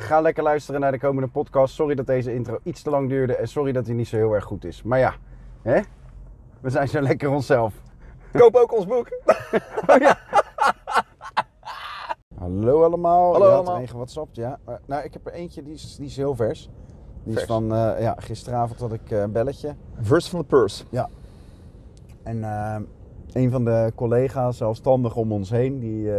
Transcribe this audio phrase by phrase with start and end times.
[0.00, 1.74] Ga lekker luisteren naar de komende podcast.
[1.74, 4.32] Sorry dat deze intro iets te lang duurde en sorry dat hij niet zo heel
[4.32, 4.82] erg goed is.
[4.82, 5.14] Maar ja,
[5.62, 5.80] hè?
[6.60, 7.74] we zijn zo lekker onszelf.
[8.32, 9.08] Koop ook ons boek.
[12.38, 13.32] Hallo allemaal.
[13.32, 13.74] Hallo Je had allemaal.
[13.74, 14.58] er een ja.
[14.86, 16.70] Nou, ik heb er eentje, die is, die is heel vers.
[17.22, 17.44] Die Vers.
[17.44, 19.74] is van, eh, ja, gisteravond had ik eh, een belletje.
[20.00, 20.84] Verse van de purse.
[22.22, 22.76] En eh,
[23.32, 26.10] een van de collega's, zelfstandig om ons heen, die,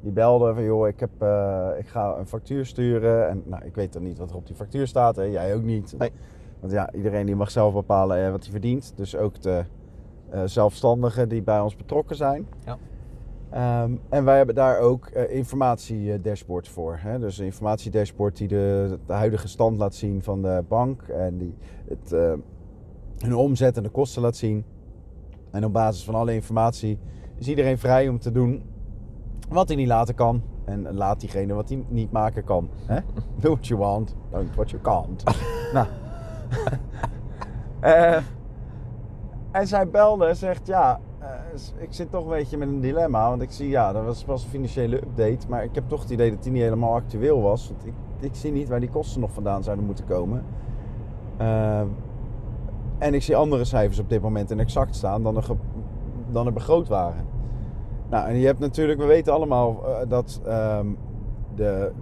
[0.00, 0.64] die belde van...
[0.64, 3.28] joh, ik, heb, eh, ik ga een factuur sturen.
[3.28, 5.16] En nou, ik weet dan niet wat er op die factuur staat.
[5.16, 5.22] Hè?
[5.22, 5.94] Jij ook niet.
[5.98, 6.12] Nee.
[6.60, 8.92] Want ja, iedereen die mag zelf bepalen eh, wat hij verdient.
[8.96, 9.64] Dus ook de
[10.30, 12.46] eh, zelfstandigen die bij ons betrokken zijn.
[12.64, 12.78] Ja.
[13.50, 16.96] Ehm, en wij hebben daar ook eh informatiedashboards voor.
[17.00, 17.18] Hè?
[17.18, 21.02] Dus een informatiedashboard die de, de huidige stand laat zien van de bank.
[21.02, 21.54] En die
[21.88, 22.10] het,
[23.18, 24.64] hun omzet en de kosten laat zien.
[25.50, 26.98] En op basis van alle informatie
[27.38, 28.62] is iedereen vrij om te doen
[29.48, 30.42] wat hij niet laten kan.
[30.64, 32.68] En laat diegene wat hij niet maken kan.
[32.86, 33.00] Hè?
[33.40, 35.24] Do what you want, don't what you can't.
[35.74, 35.86] nou.
[37.80, 38.16] Eh,
[39.50, 41.28] en zij belde en zegt, ja, eh,
[41.76, 43.28] ik zit toch een beetje met een dilemma.
[43.28, 45.48] Want ik zie, ja, dat was pas een financiële update.
[45.48, 47.68] Maar ik heb toch het idee dat die niet helemaal actueel was.
[47.68, 50.44] Want ik, ik zie niet waar die kosten nog vandaan zouden moeten komen.
[51.36, 51.80] Eh,
[52.98, 55.46] en ik zie andere cijfers op dit moment in exact staan dan er,
[56.30, 57.24] dan er begroot waren.
[58.10, 60.86] Nou, en je hebt natuurlijk, we weten allemaal eh, dat ehm,
[61.54, 61.92] de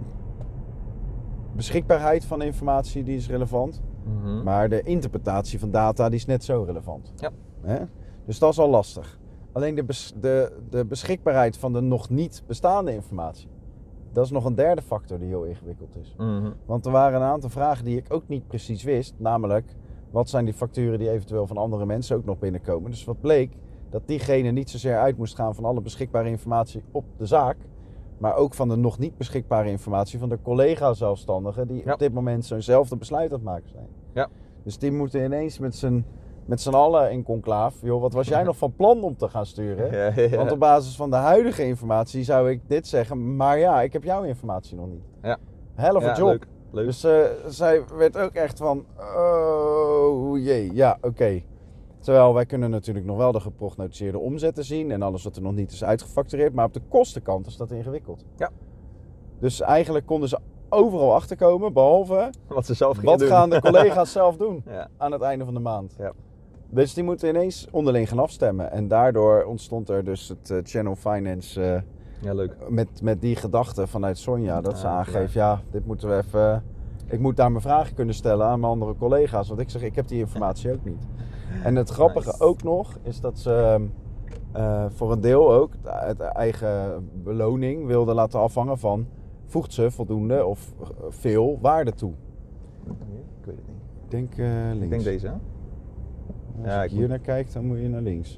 [1.55, 3.81] beschikbaarheid van informatie die is relevant.
[4.03, 4.43] Mhm.
[4.43, 7.13] Maar de interpretatie van data die is net zo relevant.
[7.15, 7.31] Ja.
[7.61, 7.77] Hè?
[8.25, 9.19] Dus dat is al lastig.
[9.51, 13.49] Alleen de, bes- de, de beschikbaarheid van de nog niet bestaande informatie.
[14.11, 16.13] Dat is nog een derde factor die heel ingewikkeld is.
[16.17, 16.51] Mhm.
[16.65, 19.13] Want er waren een aantal vragen die ik ook niet precies wist.
[19.17, 19.75] Namelijk,
[20.11, 22.91] wat zijn die facturen die eventueel van andere mensen ook nog binnenkomen?
[22.91, 23.53] Dus wat bleek?
[23.89, 27.57] Dat diegene niet zozeer uit moest gaan van alle beschikbare informatie op de zaak.
[28.17, 31.93] Maar ook van de nog niet beschikbare informatie van de collega-zelfstandigen die Ja.
[31.93, 33.87] op dit moment zo'nzelfde besluit aan het maken zijn.
[34.13, 34.27] Ja.
[34.63, 36.05] Dus die moeten ineens met z'n,
[36.45, 37.75] met z'n allen in conclaaf.
[37.81, 39.91] Joh, wat was jij nog van plan om te gaan sturen?
[40.29, 40.37] Ja.
[40.37, 43.35] Want op basis van de huidige informatie zou ik dit zeggen.
[43.35, 45.03] Maar ja, ik heb jouw informatie nog niet.
[45.21, 45.37] Ja.
[45.73, 46.27] Hell of Ja, job.
[46.29, 46.47] Leuk.
[46.71, 46.85] leuk.
[46.85, 48.85] Dus eh, zij werd ook echt van,
[49.17, 51.41] oh jee, ja, oké.
[51.99, 55.53] Terwijl wij kunnen natuurlijk nog wel de geprognotiseerde omzetten zien en alles wat er nog
[55.53, 56.53] niet is uitgefactureerd.
[56.53, 58.25] Maar op de kostenkant is dat ingewikkeld.
[58.37, 58.49] Ja.
[59.39, 63.27] Dus eigenlijk konden ze overal achterkomen, behalve Wat ze zelf wat doen.
[63.27, 64.89] gaan de collega's zelf doen ja.
[64.97, 65.95] aan het einde van de maand.
[65.97, 66.13] Ja.
[66.69, 68.71] Dus die moeten ineens onderling gaan afstemmen.
[68.71, 71.81] En daardoor ontstond er dus het eh, Channel Finance eh,
[72.21, 72.55] ja, leuk.
[72.69, 74.61] met, met die gedachte vanuit Sonja.
[74.61, 76.63] Dat ze Ja, aangeeft, ja, dit moeten we even...
[77.09, 79.47] Ik moet daar mijn vragen kunnen stellen aan mijn andere collega's.
[79.47, 81.07] Want ik zeg, ik heb die informatie ook niet.
[81.63, 82.43] En het grappige Nice.
[82.43, 83.85] ook nog, is dat ze
[84.51, 89.07] eh, voor een deel ook het eigen beloning wilde laten afhangen van...
[89.45, 92.11] Voegt ze voldoende of eh, veel waarde toe?
[93.39, 93.75] Ik weet het niet.
[94.03, 94.83] Ik denk eh, links.
[94.83, 95.31] Ik denk deze, hè?
[95.33, 95.39] Als
[96.65, 98.33] Ja, ik hier moet- naar kijk, dan moet je naar links.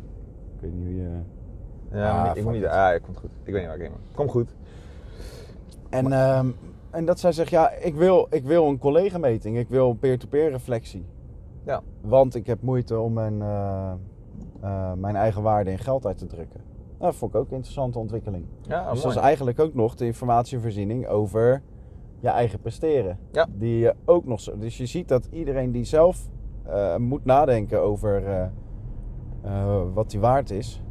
[0.56, 1.10] Ik weet niet hoe je...
[1.92, 2.70] Ja, Ah, ik moet fuck niet...
[2.70, 3.30] Ah, ja, komt goed.
[3.44, 4.16] Ik weet niet waar ik heen moet.
[4.16, 4.56] Kom goed.
[5.90, 6.48] En, ehm,
[6.92, 9.58] en dat zij zegt, ja, ik wil, ik wil een collega-meting.
[9.58, 11.06] Ik wil een peer-to-peer reflectie.
[11.66, 11.82] Ja.
[12.02, 13.92] Want ik heb moeite om mijn, eh,
[14.62, 16.62] eh, mijn eigen waarde in geld uit te drukken.
[16.68, 18.46] Nou, dat vond ik ook een interessante ontwikkeling.
[18.62, 21.62] Ja, dus dat is eigenlijk ook nog de informatievoorziening over
[22.20, 23.20] je eigen presteren.
[23.32, 23.48] Ja.
[23.52, 24.58] Die je ook nog zo.
[24.58, 26.30] Dus je ziet dat iedereen die zelf
[26.66, 28.52] eh, moet nadenken over
[29.94, 30.84] wat die waard is.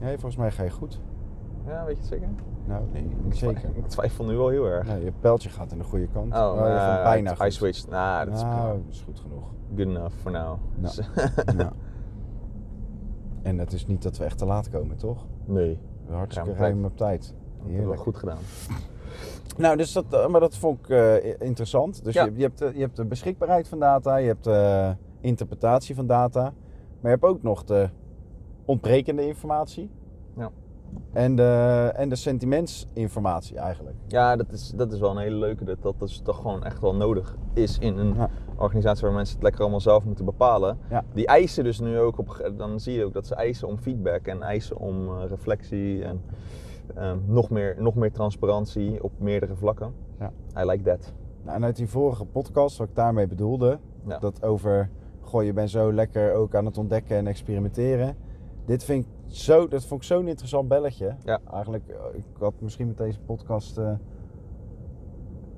[0.00, 1.00] Ja, volgens mij ga je goed.
[1.66, 2.28] Ja, weet je het zeker?
[2.64, 3.70] Nou, nee, niet zeker.
[3.76, 4.86] Ik twijfel nu wel heel erg.
[4.86, 6.34] Nee, je pijltje gaat in de goede kant.
[6.34, 7.90] Oh, je eh, gaat bijna I switched.
[7.90, 9.44] Nou, dat is nou, dat is goed genoeg.
[9.76, 10.58] good enough for now.
[10.76, 11.00] Dus-
[11.58, 11.72] ja.
[13.42, 15.26] En het is niet dat we echt te laat komen, toch?
[15.44, 17.34] nee, We hartstikke Ja, ruim op tijd.
[17.58, 18.00] dat we Heerlijk.
[18.00, 18.38] goed gedaan.
[19.56, 22.04] Nou, dus dat, eh, maar dat vond ik eh, interessant.
[22.04, 22.24] Dus Ja.
[22.24, 26.06] je, je, hebt, de- je hebt de beschikbaarheid van data, je hebt de interpretatie van
[26.06, 26.40] data.
[26.42, 26.52] Maar
[27.00, 27.88] je hebt ook nog de
[28.64, 29.90] ontbrekende informatie.
[31.12, 33.96] En de, en de sentimentsinformatie eigenlijk.
[34.06, 35.64] Ja, dat is, dat is wel een hele leuke.
[35.64, 38.30] Dat dat dus toch gewoon echt wel nodig is in een Ja.
[38.56, 40.78] organisatie waar mensen het lekker allemaal zelf moeten bepalen.
[40.90, 41.04] Ja.
[41.12, 42.52] Die eisen dus nu ook op.
[42.56, 46.20] Dan zie je ook dat ze eisen om feedback en eisen om eh, reflectie en
[46.94, 49.92] ehm, nog, meer, nog meer transparantie op meerdere vlakken.
[50.18, 50.32] Ja.
[50.62, 51.12] I like that.
[51.42, 53.78] Nou, en uit die vorige podcast, wat ik daarmee bedoelde,
[54.20, 58.16] dat over goh, je bent zo lekker ook aan het ontdekken en experimenteren.
[58.64, 61.14] Dit vind ik zo, dat vond ik zo'n interessant belletje.
[61.24, 61.40] Ja.
[61.52, 63.92] Eigenlijk, eh, ik had misschien met deze podcast, eh,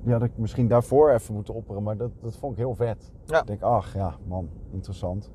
[0.03, 3.11] die had ik misschien daarvoor even moeten opperen, maar dat, dat vond ik heel vet.
[3.25, 3.39] Ja.
[3.41, 5.31] Ik denk, ach ja, man, interessant.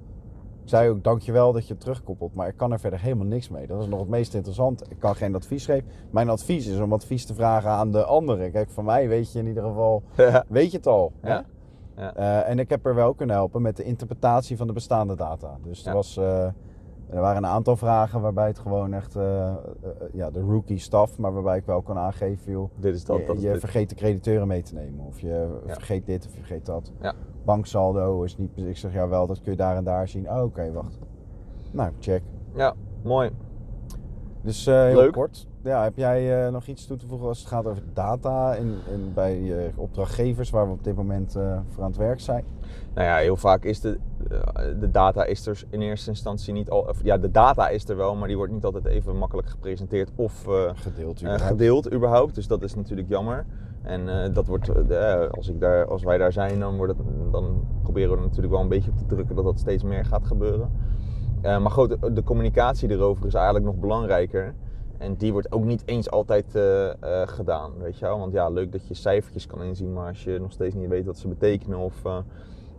[0.62, 3.49] Ik zei ook, dankjewel dat je het terugkoppelt, maar ik kan er verder helemaal niks
[3.49, 3.67] mee.
[3.67, 4.85] Dat is nog het meest interessante.
[4.88, 5.88] Ik kan geen advies geven.
[6.11, 8.50] Mijn advies is om advies te vragen aan de anderen.
[8.52, 10.44] Kijk, van mij weet je in ieder geval, Ja.
[10.49, 11.12] weet je het al.
[11.23, 11.44] Ja.
[11.96, 12.14] Ja.
[12.14, 15.58] Eh, en ik heb er wel kunnen helpen met de interpretatie van de bestaande data.
[15.62, 15.93] Dus er, Ja.
[15.94, 16.20] was,
[17.12, 19.55] er waren een aantal vragen waarbij het gewoon echt, eh, eh,
[20.12, 23.26] ja, de rookie staf, maar waarbij ik wel kan aangeven, joh, Dit is dat, je,
[23.26, 23.61] dat is je dit.
[23.61, 25.05] vergeet de crediteuren mee te nemen.
[25.06, 25.73] Of je Ja.
[25.73, 26.93] vergeet dit of je vergeet dat.
[27.00, 27.12] Ja.
[27.44, 30.31] Banksaldo is niet, ik zeg ja wel, dat kun je daar en daar zien.
[30.31, 30.99] Oh, oké, wacht.
[31.73, 32.23] Nou, check.
[32.55, 33.31] Ja, mooi.
[34.43, 35.12] Dus eh, heel Leuk.
[35.12, 35.47] kort.
[35.64, 38.75] Ja, heb jij eh, nog iets toe te voegen als het gaat over data en,
[38.93, 42.44] en bij eh, opdrachtgevers waar we op dit moment eh, voor aan het werk zijn?
[42.94, 43.99] Nou ja, heel vaak is de,
[44.31, 46.81] eh, de data is er in eerste instantie niet al.
[46.81, 50.11] Of, ja, de data is er wel, maar die wordt niet altijd even makkelijk gepresenteerd
[50.14, 50.43] of
[50.75, 51.43] Gedeeld überhaupt.
[51.43, 52.35] gedeeld überhaupt.
[52.35, 53.47] Dus dat is natuurlijk jammer.
[53.82, 54.70] En dat wordt,
[55.31, 58.53] als, ik daar, als wij daar zijn, dan, wordt het, dan proberen we er natuurlijk
[58.53, 60.70] wel een beetje op te drukken dat dat steeds meer gaat gebeuren.
[61.43, 64.55] Maar goed, de, de communicatie erover is eigenlijk nog belangrijker.
[65.02, 68.19] En die wordt ook niet eens altijd eh, eh, gedaan, weet je wel.
[68.19, 71.06] Want ja, leuk dat je cijfertjes kan inzien, maar als je nog steeds niet weet
[71.06, 72.19] wat ze betekenen of eh,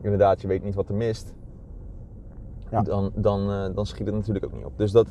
[0.02, 1.34] inderdaad je weet niet wat er mist,
[2.70, 2.82] Ja.
[2.82, 4.78] dan, dan, dan schiet het natuurlijk ook niet op.
[4.78, 5.08] Dus dat,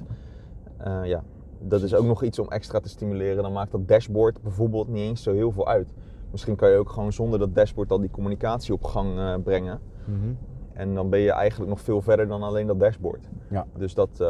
[1.04, 1.22] ja,
[1.58, 3.42] dat is ook nog iets om extra te stimuleren.
[3.42, 5.92] Dan maakt dat dashboard bijvoorbeeld niet eens zo heel veel uit.
[6.30, 9.80] Misschien kan je ook gewoon zonder dat dashboard al die communicatie op gang brengen.
[10.04, 10.34] Mhm.
[10.72, 13.28] En dan ben je eigenlijk nog veel verder dan alleen dat dashboard.
[13.48, 13.66] Ja.
[13.76, 14.24] Dus dat,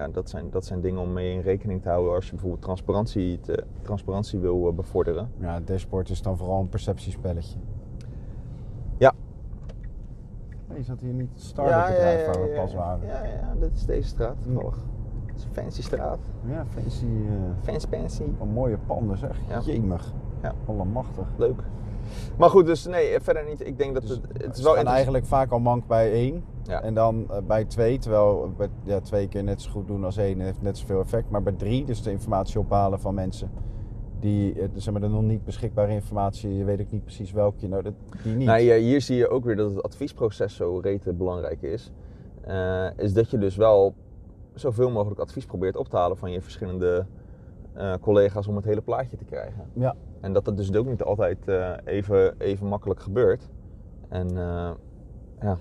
[0.00, 2.62] ja, dat, zijn, dat zijn dingen om mee in rekening te houden als je bijvoorbeeld
[2.62, 5.30] transparantie, te- transparantie wil eh, bevorderen.
[5.38, 7.58] Ja, het dashboard is dan vooral een perceptiespelletje.
[8.98, 9.12] Ja.
[10.68, 13.06] Nee, is dat hier niet het start-up-bedrijf waar we pas waren?
[13.06, 14.76] Ja, ja, dit is deze straat toevallig.
[15.26, 16.18] Het is een fancy straat.
[16.46, 17.04] Ja, fancy.
[17.04, 17.32] eh,
[17.62, 18.24] Fancy, fancy.
[18.38, 19.38] Wat mooie panden zeg.
[19.48, 19.60] Ja.
[19.60, 20.12] Jemig.
[20.42, 20.54] Ja.
[20.66, 21.26] Allemachtig.
[21.36, 21.62] Leuk.
[22.38, 23.66] Maar goed, dus nee, verder niet.
[23.66, 26.44] Ik denk dat Dus het, het is wel eigenlijk vaak al mank bij één.
[26.62, 26.82] Ja.
[26.82, 30.16] En dan eh, bij twee, terwijl bij, ja, twee keer net zo goed doen als
[30.16, 31.30] één heeft net zoveel effect.
[31.30, 33.50] Maar bij drie, dus de informatie ophalen van mensen
[34.20, 37.82] die, zeg maar, de nog niet beschikbare informatie, je weet ook niet precies welke, nou,
[38.22, 38.46] die niet.
[38.46, 41.92] Nou, ja, hier zie je ook weer dat het adviesproces zo rete belangrijk is.
[42.40, 43.94] Eh, is dat je dus wel
[44.54, 47.06] zoveel mogelijk advies probeert op te halen van je verschillende
[47.72, 49.64] eh, collega's om het hele plaatje te krijgen.
[49.72, 49.94] Ja.
[50.20, 53.48] En dat dat dus ook niet altijd eh, even, even makkelijk gebeurt.
[54.08, 54.70] En eh,
[55.40, 55.58] ja,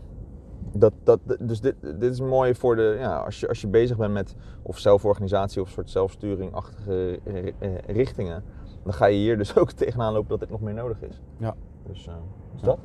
[0.72, 3.98] dat, dat, dus dit, dit is mooi voor de, ja, als, je, als je bezig
[3.98, 7.54] bent met of zelforganisatie of soort zelfsturingachtige ri-
[7.88, 8.44] richtingen,
[8.84, 11.22] dan ga je hier dus ook tegenaan lopen dat dit nog meer nodig is.
[11.38, 11.56] Ja.
[11.88, 12.14] Dus, eh,
[12.52, 12.68] dus Ja.
[12.68, 12.80] dat.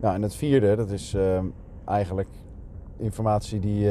[0.00, 1.16] Nou, en het vierde, dat is
[1.84, 2.28] eigenlijk
[2.96, 3.88] informatie die.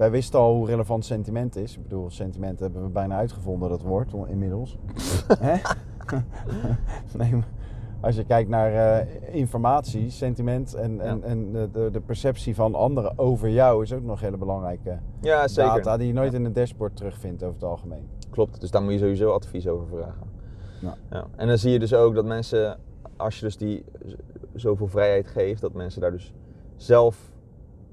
[0.00, 1.76] Wij wisten al hoe relevant sentiment is.
[1.76, 4.76] Ik bedoel, sentiment hebben we bijna uitgevonden, dat woord inmiddels.
[7.18, 7.48] Nee, maar
[8.00, 11.24] als je kijkt naar eh, informatie, sentiment en, en, Ja.
[11.26, 15.48] en de, de, de perceptie van anderen over jou is ook nog hele belangrijke Ja,
[15.48, 15.74] zeker.
[15.74, 16.38] data die je nooit Ja.
[16.38, 18.08] in een dashboard terugvindt over het algemeen.
[18.30, 20.28] Klopt, dus daar moet je sowieso advies over vragen.
[21.10, 21.26] Ja.
[21.36, 22.78] En dan zie je dus ook dat mensen,
[23.16, 23.84] als je dus die
[24.54, 26.32] zoveel vrijheid geeft, dat mensen daar dus
[26.76, 27.29] zelf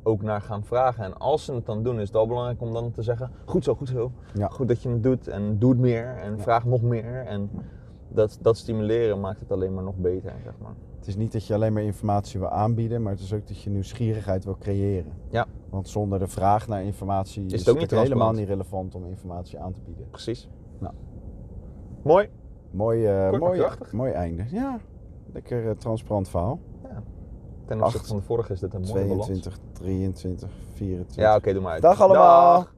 [0.08, 1.04] ook naar gaan vragen.
[1.04, 3.64] En als ze het dan doen, is het wel belangrijk om dan te zeggen, goed
[3.64, 4.12] zo, goed zo.
[4.34, 4.48] Ja.
[4.48, 6.42] Goed dat je het doet en doe het meer en Ja.
[6.42, 7.26] vraag nog meer.
[7.26, 7.50] En
[8.08, 10.74] dat, dat stimuleren maakt het alleen maar nog beter, zeg maar.
[10.98, 13.62] Het is niet dat je alleen maar informatie wil aanbieden, maar het is ook dat
[13.62, 15.12] je nieuwsgierigheid wil creëren.
[15.30, 15.46] Ja.
[15.70, 19.60] Want zonder de vraag naar informatie is, het ook niet helemaal niet relevant om informatie
[19.60, 20.10] aan te bieden.
[20.10, 20.50] Precies.
[20.80, 20.94] Nou.
[22.02, 22.30] Mooi.
[22.72, 24.44] Mooi, eh, mooi, mooi einde.
[24.52, 24.80] Ja,
[25.34, 26.60] lekker eh, transparant verhaal.
[27.68, 29.26] Ten opzichte van de vorige is dit een mooie balans.
[29.26, 31.16] 22, 23, 24.
[31.16, 31.82] Ja, oké, doe maar uit.
[31.82, 32.60] Dag allemaal.
[32.60, 32.76] Dag.